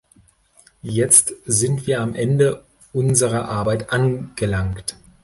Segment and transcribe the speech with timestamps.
[0.81, 4.95] Jetzt sind wir am Ende unserer Arbeit angelangt.